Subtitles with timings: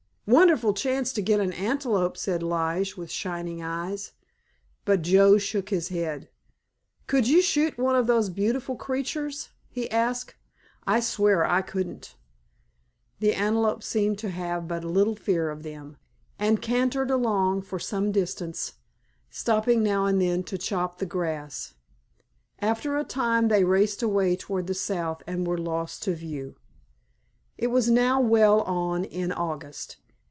[0.27, 4.13] "Wonderful chance to get an antelope," said Lige with shining eyes;
[4.85, 6.29] but Joe shook his head.
[7.05, 10.35] "Could you shoot one of those beautiful creatures?" he asked.
[10.87, 12.15] "I swear I couldn't."
[13.19, 15.97] The antelope seemed to have but little fear of them,
[16.39, 18.75] and cantered along for some distance,
[19.29, 21.73] stopping now and then to crop the grass.
[22.59, 26.55] After a time they raced away toward the south, and were lost to view.
[27.57, 29.97] It was now well on in August.